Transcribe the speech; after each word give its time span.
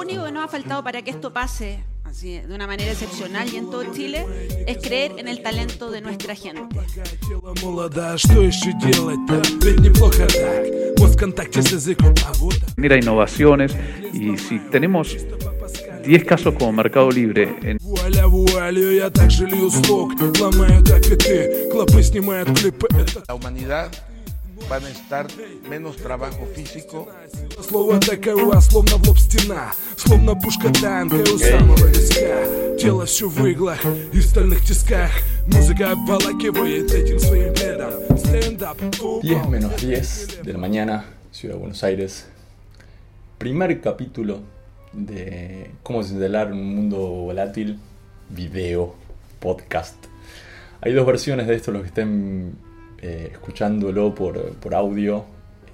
único 0.00 0.24
que 0.24 0.32
nos 0.32 0.44
ha 0.44 0.48
faltado 0.48 0.82
para 0.82 1.02
que 1.02 1.10
esto 1.10 1.32
pase 1.32 1.84
así, 2.04 2.38
de 2.38 2.54
una 2.54 2.66
manera 2.66 2.90
excepcional 2.90 3.48
y 3.52 3.56
en 3.56 3.70
todo 3.70 3.84
Chile 3.92 4.26
es 4.66 4.78
creer 4.78 5.12
en 5.18 5.28
el 5.28 5.42
talento 5.42 5.90
de 5.90 6.00
nuestra 6.00 6.34
gente. 6.34 6.62
Genera 12.76 12.96
innovaciones 12.96 13.76
y 14.12 14.38
si 14.38 14.58
tenemos 14.70 15.16
10 16.04 16.24
casos 16.24 16.54
como 16.54 16.72
Mercado 16.72 17.10
Libre 17.10 17.56
en 17.62 17.78
La 23.28 23.34
humanidad 23.34 23.92
va 24.69 24.77
a 24.77 24.79
necesitar 24.79 25.27
menos 25.69 25.97
trabajo 25.97 26.45
físico. 26.55 27.07
Слово 27.67 27.99
таково, 27.99 28.59
словно 28.61 28.97
в 28.97 29.07
лоб 29.07 29.17
стена 29.17 29.73
Словно 29.95 30.35
пушка 30.35 30.71
танка 30.73 31.15
у 31.15 31.37
самого 31.37 31.87
виска 31.87 32.75
Тело 32.77 33.05
все 33.05 33.29
в 33.29 33.45
иглах 33.47 33.79
и 34.13 34.21
стальных 34.21 34.61
тисках 34.65 35.11
Музыка 35.47 35.91
обволакивает 35.91 36.91
этим 36.91 37.19
своим 37.19 37.53
бредом 37.53 37.93
Стендап 38.17 38.77
10 39.21 39.47
menos 39.47 39.81
10 39.81 40.43
de 40.43 40.53
la 40.53 40.57
mañana, 40.57 41.05
Ciudad 41.31 41.55
de 41.55 41.59
Buenos 41.59 41.83
Aires. 41.83 42.27
Primer 43.37 43.81
capítulo 43.81 44.41
de 44.93 45.71
cómo 45.83 46.01
instalar 46.01 46.51
un 46.51 46.75
mundo 46.75 46.97
volátil, 46.97 47.79
video, 48.29 48.95
podcast. 49.39 49.95
Hay 50.81 50.93
dos 50.93 51.05
versiones 51.05 51.47
de 51.47 51.55
esto, 51.55 51.71
los 51.71 51.81
que 51.81 51.87
estén 51.87 52.57
eh, 53.02 53.30
escuchándolo 53.32 54.14
por, 54.14 54.54
por 54.56 54.74
audio, 54.74 55.24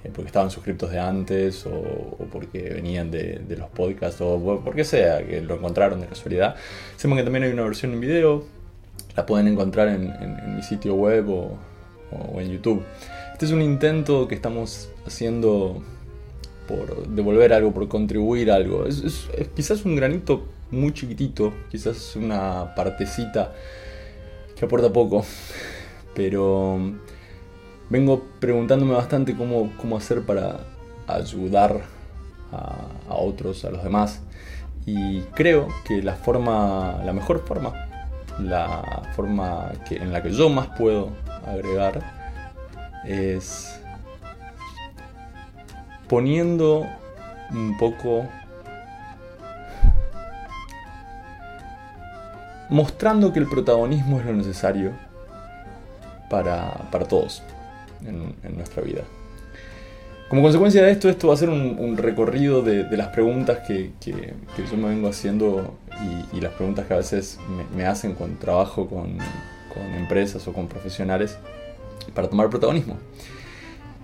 eh, 0.03 0.09
porque 0.13 0.27
estaban 0.27 0.51
suscriptos 0.51 0.91
de 0.91 0.99
antes 0.99 1.65
o, 1.65 2.27
porque 2.31 2.61
venían 2.61 3.11
de, 3.11 3.43
los 3.57 3.69
podcasts 3.69 4.21
o 4.21 4.39
por 4.39 4.61
porque 4.63 4.83
sea, 4.83 5.25
que 5.25 5.41
lo 5.41 5.55
encontraron 5.55 6.01
de 6.01 6.07
casualidad. 6.07 6.55
Sepan 6.95 7.17
que 7.17 7.23
también 7.23 7.43
hay 7.43 7.51
una 7.51 7.63
versión 7.63 7.93
en 7.93 8.01
video, 8.01 8.45
la 9.15 9.25
pueden 9.25 9.47
encontrar 9.47 9.89
en, 9.89 10.55
mi 10.55 10.63
sitio 10.63 10.95
web 10.95 11.29
o, 11.29 11.57
o 12.11 12.41
en 12.41 12.51
YouTube. 12.51 12.83
Este 13.33 13.45
es 13.45 13.51
un 13.51 13.61
intento 13.61 14.27
que 14.27 14.35
estamos 14.35 14.89
haciendo 15.05 15.83
por 16.67 17.07
devolver 17.07 17.53
algo, 17.53 17.73
por 17.73 17.87
contribuir 17.87 18.51
algo. 18.51 18.85
Es 18.85 19.27
quizás 19.55 19.85
un 19.85 19.95
granito 19.95 20.45
muy 20.69 20.93
chiquitito, 20.93 21.53
quizás 21.69 22.15
una 22.15 22.75
partecita 22.75 23.53
que 24.55 24.65
aporta 24.65 24.91
poco, 24.91 25.25
pero 26.15 26.79
vengo 27.89 28.23
preguntándome 28.39 28.93
bastante 28.93 29.35
cómo, 29.35 29.71
cómo 29.77 29.97
hacer 29.97 30.23
para 30.23 30.59
ayudar 31.07 31.81
a, 32.51 32.87
a 33.09 33.15
otros, 33.15 33.63
a 33.65 33.71
los 33.71 33.83
demás. 33.83 34.21
Y 34.85 35.21
creo 35.35 35.67
que 35.85 36.01
la 36.01 36.15
forma, 36.15 37.01
la 37.03 37.13
mejor 37.13 37.45
forma, 37.45 37.73
la 38.39 39.03
forma 39.15 39.71
que, 39.87 39.97
en 39.97 40.13
la 40.13 40.21
que 40.21 40.31
yo 40.31 40.49
más 40.49 40.67
puedo 40.77 41.09
agregar 41.45 42.01
es 43.05 43.79
poniendo 46.07 46.85
un 47.51 47.77
poco 47.77 48.25
mostrando 52.69 53.31
que 53.31 53.39
el 53.39 53.47
protagonismo 53.47 54.19
es 54.19 54.25
lo 54.25 54.33
necesario 54.33 54.91
para, 56.29 56.89
para 56.91 57.05
todos 57.05 57.43
en, 58.07 58.35
en 58.43 58.55
nuestra 58.55 58.81
vida. 58.83 59.01
Como 60.29 60.41
consecuencia 60.41 60.83
de 60.83 60.91
esto, 60.91 61.09
esto 61.09 61.29
va 61.29 61.35
a 61.35 61.37
ser 61.37 61.49
un, 61.49 61.77
un 61.79 61.95
recorrido 61.95 62.61
de, 62.61 62.83
de 62.83 62.97
las 62.97 63.07
preguntas 63.09 63.59
que, 63.65 63.91
que- 64.01 64.33
que 64.55 64.65
yo 64.69 64.75
me 64.75 64.89
vengo 64.89 65.07
haciendo 65.07 65.75
y, 66.33 66.37
y 66.37 66.41
las 66.41 66.51
preguntas 66.53 66.85
que 66.85 66.93
a 66.93 66.97
veces 66.97 67.39
me, 67.49 67.63
me 67.77 67.85
hacen 67.87 68.13
cuando 68.13 68.37
trabajo 68.37 68.87
con, 68.87 69.17
con 69.73 69.83
empresas 69.97 70.45
o 70.47 70.51
con 70.53 70.67
profesionales 70.67 71.37
para 72.13 72.27
tomar 72.29 72.49
protagonismo. 72.49 72.97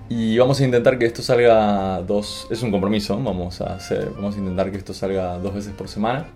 Y 0.08 0.38
vamos 0.38 0.62
a 0.62 0.64
intentar 0.64 0.98
que 0.98 1.06
esto 1.06 1.22
salga 1.22 2.02
dos, 2.02 2.48
es 2.50 2.62
un 2.62 2.72
compromiso, 2.72 3.22
vamos 3.22 3.60
a 3.62 3.76
hacer, 3.76 4.10
vamos 4.16 4.36
a 4.36 4.40
intentar 4.40 4.72
que 4.72 4.78
esto 4.78 4.94
salga 4.94 5.38
dos 5.40 5.54
veces 5.56 5.74
por 5.74 5.88
semana, 5.90 6.28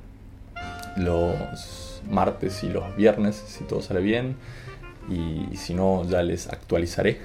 los 0.97 2.01
martes 2.09 2.63
y 2.63 2.69
los 2.69 2.95
viernes, 2.95 3.41
si 3.47 3.63
todo 3.65 3.81
sale 3.81 4.01
bien, 4.01 4.35
y 5.09 5.55
si 5.55 5.73
no 5.73 6.03
ya 6.09 6.23
les 6.23 6.47
actualizaré. 6.47 7.19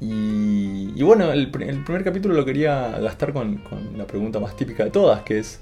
Y, 0.00 0.92
y 0.94 1.02
bueno, 1.02 1.32
el, 1.32 1.50
pr- 1.50 1.68
el 1.68 1.82
primer 1.82 2.04
capítulo 2.04 2.34
lo 2.34 2.44
quería 2.44 2.90
gastar 2.98 3.32
con, 3.32 3.62
la 3.96 4.06
pregunta 4.06 4.38
más 4.40 4.54
típica 4.56 4.84
de 4.84 4.90
todas, 4.90 5.22
que 5.22 5.38
es 5.38 5.60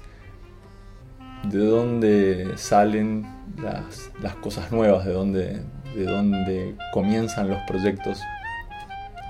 ¿de 1.49 1.59
dónde 1.59 2.53
salen 2.57 3.25
las, 3.61 4.35
cosas 4.35 4.71
nuevas? 4.71 5.05
¿De 5.05 5.13
dónde, 5.13 5.61
¿De 5.95 6.03
dónde 6.03 6.75
comienzan 6.93 7.49
los 7.49 7.59
proyectos? 7.67 8.19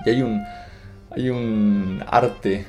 Y 0.04 0.10
hay 0.10 0.22
un, 0.22 0.42
hay 1.10 1.30
un 1.30 2.02
arte, 2.06 2.64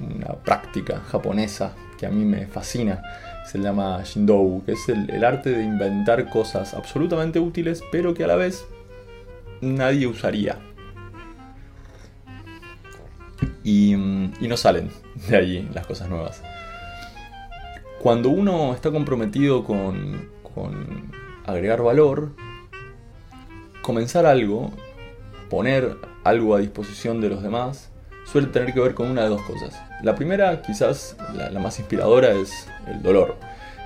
una 0.00 0.32
práctica 0.34 1.00
japonesa 1.10 1.74
que 1.98 2.06
a 2.06 2.10
mí 2.10 2.24
me 2.24 2.46
fascina, 2.46 3.02
se 3.46 3.58
llama 3.58 4.00
Shindou, 4.02 4.64
que 4.64 4.72
es 4.72 4.88
el 4.88 5.24
arte 5.24 5.50
de 5.50 5.62
inventar 5.62 6.28
cosas 6.28 6.74
absolutamente 6.74 7.38
útiles, 7.38 7.82
pero 7.92 8.14
que 8.14 8.24
a 8.24 8.26
la 8.26 8.36
vez 8.36 8.66
nadie 9.60 10.06
usaría. 10.06 10.58
Y, 13.66 13.96
mm, 13.96 14.34
y 14.40 14.46
no 14.46 14.56
salen 14.56 14.90
de 15.28 15.36
allí 15.36 15.68
las 15.74 15.88
cosas 15.88 16.08
nuevas. 16.08 16.40
Cuando 18.00 18.28
uno 18.28 18.72
está 18.72 18.92
comprometido 18.92 19.64
con, 19.64 20.30
agregar 21.44 21.82
valor, 21.82 22.30
comenzar 23.82 24.26
algo, 24.26 24.70
poner 25.50 25.96
algo 26.22 26.54
a 26.54 26.60
disposición 26.60 27.20
de 27.20 27.28
los 27.28 27.42
demás, 27.42 27.90
suele 28.24 28.46
tener 28.46 28.72
que 28.72 28.78
ver 28.78 28.94
con 28.94 29.10
una 29.10 29.24
de 29.24 29.30
dos 29.30 29.42
cosas. 29.42 29.76
La 30.04 30.14
primera, 30.14 30.62
quizás 30.62 31.16
la, 31.34 31.58
más 31.58 31.80
inspiradora, 31.80 32.30
es 32.30 32.68
el 32.86 33.02
dolor. 33.02 33.36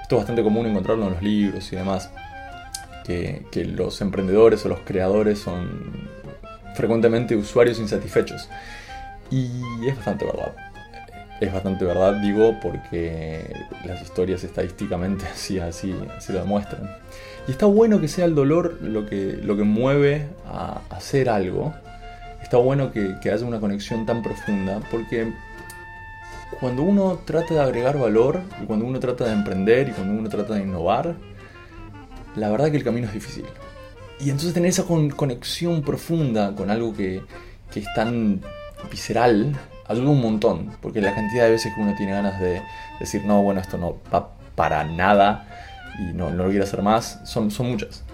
Esto 0.02 0.16
es 0.16 0.20
bastante 0.20 0.42
común 0.42 0.66
encontrarlo 0.66 1.06
en 1.06 1.14
los 1.14 1.22
libros 1.22 1.72
y 1.72 1.76
demás, 1.76 2.10
que 3.06 3.64
los 3.74 4.02
emprendedores 4.02 4.66
o 4.66 4.68
los 4.68 4.80
creadores 4.80 5.38
son 5.38 6.10
frecuentemente 6.74 7.36
usuarios 7.36 7.78
insatisfechos. 7.78 8.50
Y 9.30 9.86
es 9.86 9.96
bastante 9.96 10.24
verdad. 10.24 10.54
Es 11.40 11.52
bastante 11.52 11.84
verdad, 11.84 12.14
digo, 12.20 12.56
porque 12.60 13.50
las 13.86 14.02
historias 14.02 14.44
estadísticamente 14.44 15.24
así, 15.32 15.58
así, 15.58 15.94
así 16.16 16.32
lo 16.32 16.40
demuestran. 16.40 16.90
Y 17.48 17.52
está 17.52 17.66
bueno 17.66 18.00
que 18.00 18.08
sea 18.08 18.26
el 18.26 18.34
dolor 18.34 18.78
lo 18.82 19.06
que, 19.06 19.38
lo 19.42 19.56
que 19.56 19.62
mueve 19.62 20.26
a 20.46 20.80
hacer 20.90 21.30
algo. 21.30 21.72
Está 22.42 22.58
bueno 22.58 22.90
que, 22.92 23.16
que 23.22 23.30
haya 23.30 23.46
una 23.46 23.60
conexión 23.60 24.04
tan 24.06 24.22
profunda, 24.22 24.80
porque 24.90 25.32
cuando 26.58 26.82
uno 26.82 27.20
trata 27.24 27.54
de 27.54 27.60
agregar 27.60 27.98
valor, 27.98 28.40
y 28.62 28.66
cuando 28.66 28.84
uno 28.84 28.98
trata 28.98 29.24
de 29.24 29.32
emprender, 29.32 29.88
y 29.88 29.92
cuando 29.92 30.18
uno 30.18 30.28
trata 30.28 30.54
de 30.54 30.62
innovar, 30.62 31.14
la 32.36 32.50
verdad 32.50 32.70
que 32.70 32.76
el 32.76 32.84
camino 32.84 33.06
es 33.06 33.14
difícil. 33.14 33.44
Y 34.18 34.24
entonces 34.24 34.52
tener 34.52 34.68
esa 34.68 34.84
con- 34.84 35.10
conexión 35.10 35.82
profunda 35.82 36.54
con 36.54 36.70
algo 36.70 36.94
que, 36.94 37.22
que 37.72 37.80
es 37.80 37.86
tan 37.94 38.40
visceral 38.90 39.56
ayuda 39.86 40.08
un 40.10 40.20
montón, 40.20 40.70
porque 40.80 41.00
la 41.00 41.14
cantidad 41.14 41.44
de 41.44 41.50
veces 41.50 41.74
que 41.74 41.80
uno 41.80 41.94
tiene 41.96 42.12
ganas 42.12 42.38
de 42.40 42.62
decir, 43.00 43.24
no, 43.24 43.42
bueno, 43.42 43.60
esto 43.60 43.76
no 43.76 43.96
va 44.12 44.30
para 44.54 44.84
nada 44.84 45.46
y 45.98 46.12
no, 46.14 46.30
no 46.30 46.44
lo 46.44 46.48
quiero 46.50 46.64
hacer 46.64 46.82
más, 46.82 47.20
son, 47.24 47.50
son 47.50 47.70
muchas. 47.70 48.04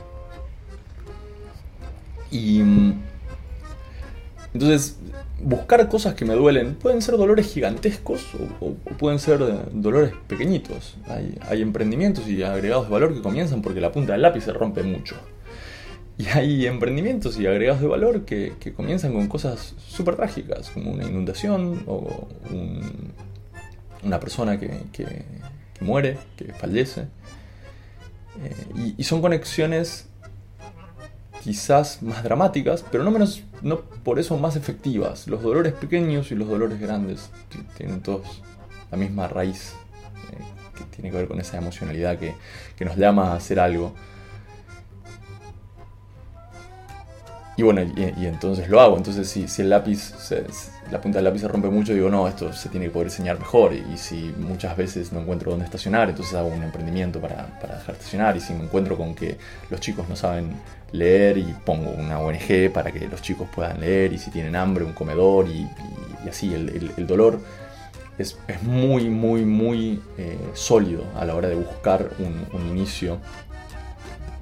Y 2.31 2.61
mm, 2.63 2.95
entonces, 4.55 4.97
buscar 5.43 5.87
cosas 5.89 6.15
que 6.15 6.25
me 6.25 6.35
duelen 6.35 6.75
pueden 6.77 7.03
ser 7.03 7.17
dolores 7.17 7.53
gigantescos 7.53 8.25
o, 8.61 8.67
o- 8.67 8.75
pueden 8.97 9.19
ser 9.19 9.43
eh, 9.43 9.55
dolores 9.73 10.13
pequeñitos. 10.27 10.97
Hay, 11.09 11.39
hay 11.49 11.61
emprendimientos 11.63 12.27
y 12.27 12.43
agregados 12.43 12.87
de 12.87 12.93
valor 12.93 13.15
que 13.15 13.21
comienzan 13.21 13.61
porque 13.63 13.81
la 13.81 13.93
punta 13.93 14.13
del 14.13 14.23
lápiz 14.23 14.45
se 14.45 14.53
rompe 14.53 14.83
mucho. 14.83 15.15
Y 16.19 16.27
hay 16.29 16.67
emprendimientos 16.67 17.39
y 17.39 17.47
agregados 17.47 17.83
de 17.83 17.89
valor 17.89 18.25
que, 18.25 18.55
que 18.59 18.73
comienzan 18.73 19.13
con 19.13 19.27
cosas 19.29 19.75
súper 19.87 20.17
trágicas, 20.17 20.71
como 20.71 20.93
una 20.93 21.05
inundación 21.05 21.83
o 21.87 22.27
un- 22.51 23.13
una 24.03 24.19
persona 24.21 24.59
que, 24.59 24.71
que- 24.93 25.25
muere, 25.81 26.17
que 26.39 26.55
fallece. 26.55 27.03
Eh, 28.43 28.95
y, 28.97 29.05
son 29.05 29.21
conexiones 29.21 30.07
quizás 31.43 32.03
más 32.03 32.23
dramáticas, 32.25 32.83
pero 32.91 33.05
no 33.05 33.11
menos, 33.11 33.43
no 33.63 33.81
por 33.81 34.19
eso 34.19 34.39
más 34.39 34.57
efectivas. 34.57 35.29
Los 35.29 35.43
dolores 35.43 35.75
pequeños 35.75 36.31
y 36.33 36.35
los 36.35 36.49
dolores 36.49 36.81
grandes 36.81 37.31
tienen 37.77 38.01
todos 38.01 38.43
la 38.91 38.97
misma 38.97 39.29
raíz, 39.29 39.75
eh, 40.33 40.43
que 40.79 40.85
tiene 40.97 41.11
que 41.11 41.17
ver 41.19 41.29
con 41.29 41.41
esa 41.41 41.59
emocionalidad 41.59 42.19
que 42.19 42.85
nos 42.85 42.97
llama 42.97 43.33
a 43.33 43.37
hacer 43.37 43.61
algo. 43.61 43.93
Y 47.59 47.63
bueno, 47.63 47.81
y, 47.83 48.27
entonces 48.27 48.69
lo 48.69 48.81
hago. 48.81 48.99
Entonces, 48.99 49.29
si, 49.29 49.49
si 49.49 49.63
el 49.63 49.71
lápiz, 49.71 50.13
la 50.91 51.01
punta 51.01 51.19
del 51.19 51.25
lápiz 51.25 51.41
se 51.41 51.49
rompe 51.49 51.69
mucho, 51.69 51.95
digo, 51.95 52.11
no, 52.11 52.29
esto 52.29 52.53
se 52.53 52.69
tiene 52.69 52.87
que 52.87 52.93
poder 52.93 53.07
enseñar 53.09 53.39
mejor. 53.39 53.73
Y, 53.73 53.97
si 53.97 54.35
muchas 54.39 54.77
veces 54.77 55.11
no 55.11 55.21
encuentro 55.21 55.51
dónde 55.51 55.65
estacionar, 55.65 56.11
entonces 56.11 56.35
hago 56.35 56.49
un 56.49 56.63
emprendimiento 56.63 57.19
para, 57.19 57.47
para 57.59 57.77
dejar 57.77 57.95
estacionar. 57.95 58.37
Y 58.37 58.41
si 58.41 58.53
me 58.53 58.65
encuentro 58.65 58.99
con 58.99 59.15
que 59.15 59.39
los 59.71 59.81
chicos 59.81 60.07
no 60.07 60.17
saben 60.17 60.51
leer, 60.93 61.39
y 61.39 61.55
pongo 61.65 61.91
una 61.93 62.21
ONG 62.21 62.71
para 62.73 62.93
que 62.93 63.09
los 63.09 63.23
chicos 63.23 63.49
puedan 63.55 63.81
leer. 63.81 64.13
Y 64.13 64.19
si 64.19 64.31
tienen 64.31 64.55
hambre, 64.55 64.85
un 64.85 64.93
comedor. 64.93 65.49
Y, 65.49 65.67
así, 66.29 66.53
el, 66.53 67.07
dolor 67.07 67.41
es, 68.19 68.37
es, 68.49 68.63
muy, 68.63 69.09
muy, 69.09 69.47
muy 69.47 70.03
eh, 70.19 70.39
sólido 70.53 71.05
a 71.17 71.25
la 71.25 71.35
hora 71.35 71.49
de 71.49 71.55
buscar 71.55 72.11
un 72.19 72.67
inicio 72.69 73.19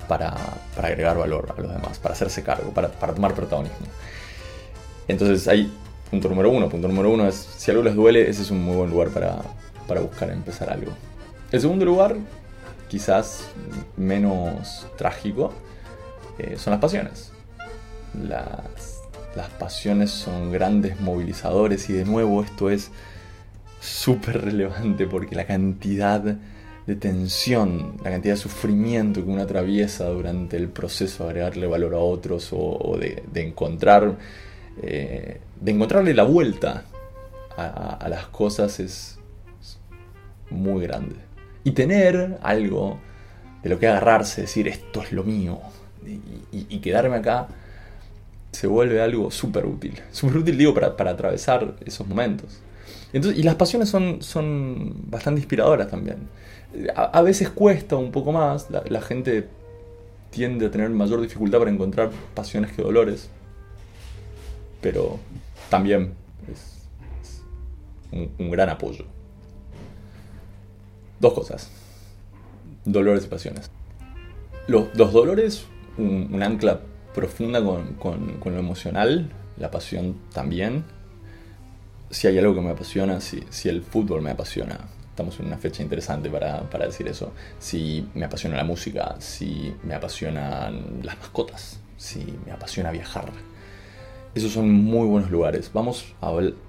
para, 0.06 0.34
agregar 0.76 1.16
valor 1.16 1.54
a 1.56 1.60
los 1.60 1.72
demás, 1.72 1.98
para 1.98 2.14
hacerse 2.14 2.42
cargo, 2.42 2.72
para, 2.72 2.88
tomar 2.88 3.34
protagonismo. 3.34 3.86
Entonces 5.08 5.46
ahí, 5.48 5.72
punto 6.10 6.28
número 6.28 6.50
uno. 6.50 6.68
Punto 6.68 6.88
número 6.88 7.10
uno 7.10 7.26
es, 7.26 7.34
si 7.34 7.70
algo 7.70 7.82
les 7.82 7.94
duele, 7.94 8.28
ese 8.28 8.42
es 8.42 8.50
un 8.50 8.62
muy 8.64 8.76
buen 8.76 8.90
lugar 8.90 9.08
para, 9.08 10.00
buscar 10.00 10.30
empezar 10.30 10.70
algo. 10.70 10.92
El 11.52 11.60
segundo 11.60 11.84
lugar, 11.84 12.16
quizás 12.88 13.48
menos 13.96 14.86
trágico, 14.96 15.52
eh, 16.38 16.56
son 16.58 16.72
las 16.72 16.80
pasiones. 16.80 17.32
Las, 18.28 19.00
las 19.36 19.48
pasiones 19.50 20.10
son 20.10 20.52
grandes 20.52 21.00
movilizadores 21.00 21.88
y 21.90 21.92
de 21.92 22.04
nuevo 22.04 22.42
esto 22.42 22.70
es 22.70 22.90
súper 23.80 24.42
relevante 24.42 25.06
porque 25.06 25.34
la 25.34 25.46
cantidad 25.46 26.36
de 26.86 26.96
tensión, 26.96 27.96
la 28.04 28.10
cantidad 28.10 28.34
de 28.34 28.40
sufrimiento 28.40 29.24
que 29.24 29.30
uno 29.30 29.42
atraviesa 29.42 30.06
durante 30.08 30.56
el 30.56 30.68
proceso 30.68 31.24
de 31.24 31.30
agregarle 31.30 31.66
valor 31.66 31.94
a 31.94 31.98
otros 31.98 32.50
o, 32.52 32.98
de, 32.98 33.42
encontrar, 33.42 34.16
eh, 34.82 35.40
de 35.60 35.70
encontrarle 35.70 36.12
la 36.12 36.24
vuelta 36.24 36.84
a, 37.56 38.06
las 38.08 38.26
cosas 38.26 38.80
es, 38.80 39.18
muy 40.50 40.82
grande. 40.82 41.16
Y 41.64 41.70
tener 41.70 42.38
algo 42.42 42.98
de 43.62 43.70
lo 43.70 43.78
que 43.78 43.88
agarrarse, 43.88 44.42
decir 44.42 44.68
esto 44.68 45.02
es 45.02 45.10
lo 45.12 45.24
mío 45.24 45.58
y, 46.52 46.78
quedarme 46.80 47.16
acá 47.16 47.48
se 48.52 48.66
vuelve 48.66 49.00
algo 49.00 49.30
súper 49.30 49.64
útil. 49.64 50.00
Súper 50.12 50.36
útil 50.38 50.58
digo 50.58 50.74
para, 50.74 50.96
para 50.96 51.12
atravesar 51.12 51.74
esos 51.84 52.06
momentos. 52.06 52.60
Y 53.12 53.42
las 53.42 53.54
pasiones 53.54 53.88
son, 53.88 54.22
son 54.22 54.94
bastante 55.08 55.40
inspiradoras 55.40 55.88
también 55.88 56.28
a, 56.94 57.22
veces 57.22 57.50
cuesta 57.50 57.96
un 57.96 58.10
poco 58.10 58.32
más, 58.32 58.68
la, 58.70 59.00
gente 59.00 59.48
tiende 60.30 60.66
a 60.66 60.70
tener 60.70 60.90
mayor 60.90 61.20
dificultad 61.20 61.58
para 61.58 61.70
encontrar 61.70 62.10
pasiones 62.34 62.72
que 62.72 62.82
dolores, 62.82 63.28
pero 64.80 65.18
también 65.70 66.14
es, 66.52 66.82
un, 68.12 68.50
gran 68.50 68.68
apoyo. 68.68 69.04
Dos 71.20 71.32
cosas, 71.32 71.70
dolores 72.84 73.24
y 73.24 73.28
pasiones. 73.28 73.70
Los, 74.66 74.92
dolores, 74.94 75.66
un, 75.96 76.42
ancla 76.42 76.80
profunda 77.14 77.62
con, 77.64 78.40
lo 78.44 78.58
emocional, 78.58 79.30
la 79.56 79.70
pasión 79.70 80.16
también. 80.32 80.84
Si 82.14 82.28
hay 82.28 82.38
algo 82.38 82.54
que 82.54 82.60
me 82.60 82.70
apasiona, 82.70 83.20
si 83.20 83.68
el 83.68 83.82
fútbol 83.82 84.22
me 84.22 84.30
apasiona, 84.30 84.78
estamos 85.10 85.40
en 85.40 85.46
una 85.46 85.58
fecha 85.58 85.82
interesante 85.82 86.30
para, 86.30 86.86
decir 86.86 87.08
eso. 87.08 87.32
Si 87.58 88.06
me 88.14 88.24
apasiona 88.24 88.56
la 88.56 88.62
música, 88.62 89.16
si 89.18 89.74
me 89.82 89.96
apasionan 89.96 91.00
las 91.02 91.18
mascotas, 91.18 91.80
si 91.96 92.38
me 92.46 92.52
apasiona 92.52 92.92
viajar. 92.92 93.32
Esos 94.32 94.52
son 94.52 94.70
muy 94.72 95.08
buenos 95.08 95.28
lugares. 95.28 95.72
Vamos 95.74 96.14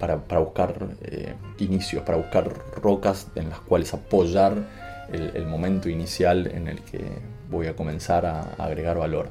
para, 0.00 0.16
buscar 0.40 0.88
eh, 1.02 1.34
inicios, 1.60 2.02
para 2.02 2.18
buscar 2.18 2.52
rocas 2.82 3.28
en 3.36 3.50
las 3.50 3.60
cuales 3.60 3.94
apoyar 3.94 4.64
el, 5.12 5.46
momento 5.46 5.88
inicial 5.88 6.48
en 6.48 6.66
el 6.66 6.80
que 6.80 7.04
voy 7.48 7.68
a 7.68 7.76
comenzar 7.76 8.26
a, 8.26 8.40
agregar 8.58 8.98
valor. 8.98 9.30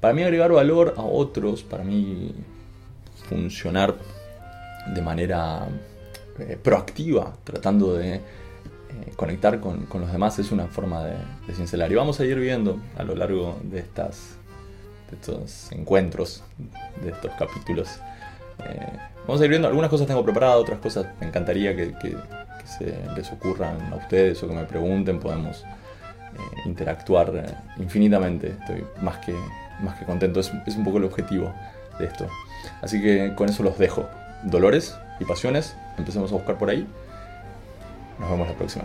Para 0.00 0.14
mí 0.14 0.24
agregar 0.24 0.50
valor 0.50 0.94
a 0.96 1.02
otros, 1.02 1.62
para 1.62 1.84
mí 1.84 2.34
funcionar 3.28 3.94
de 4.86 5.02
manera 5.02 5.66
eh, 6.38 6.58
proactiva, 6.60 7.32
tratando 7.44 7.94
de 7.94 8.14
eh, 8.14 8.20
conectar 9.14 9.60
con, 9.60 9.86
los 9.88 10.10
demás 10.10 10.36
es 10.40 10.50
una 10.50 10.66
forma 10.66 11.04
de, 11.04 11.14
de, 11.46 11.54
cincelar. 11.54 11.92
Y 11.92 11.94
vamos 11.94 12.18
a 12.18 12.24
ir 12.24 12.38
viendo 12.38 12.80
a 12.96 13.04
lo 13.04 13.14
largo 13.14 13.56
de, 13.62 13.78
estas, 13.78 14.36
de 15.10 15.16
estos 15.16 15.70
encuentros, 15.70 16.42
de 17.04 17.10
estos 17.10 17.30
capítulos. 17.38 18.00
Eh, 18.64 18.98
vamos 19.28 19.40
a 19.40 19.44
ir 19.44 19.50
viendo, 19.50 19.68
algunas 19.68 19.90
cosas 19.90 20.08
tengo 20.08 20.24
preparadas, 20.24 20.56
otras 20.56 20.80
cosas 20.80 21.06
me 21.20 21.28
encantaría 21.28 21.76
que, 21.76 22.16
se 22.64 22.96
les 23.14 23.30
ocurran 23.30 23.92
a 23.92 23.96
ustedes 23.96 24.42
o 24.42 24.48
que 24.48 24.54
me 24.54 24.64
pregunten, 24.64 25.20
podemos 25.20 25.64
interactuar 26.64 27.62
infinitamente. 27.76 28.56
Estoy 28.58 28.84
más 29.02 29.18
que, 29.18 29.34
más 29.82 29.98
que 29.98 30.06
contento, 30.06 30.40
es, 30.40 30.50
es 30.66 30.74
un 30.74 30.82
poco 30.82 30.96
el 30.96 31.04
objetivo 31.04 31.52
de 31.98 32.06
esto. 32.06 32.26
Así 32.80 33.02
que 33.02 33.34
con 33.36 33.50
eso 33.50 33.62
los 33.62 33.78
dejo. 33.78 34.08
Dolores 34.44 34.96
y 35.20 35.24
pasiones, 35.24 35.76
empecemos 35.98 36.30
a 36.30 36.34
buscar 36.34 36.58
por 36.58 36.70
ahí. 36.70 36.86
Nos 38.18 38.30
vemos 38.30 38.46
la 38.46 38.54
próxima. 38.54 38.84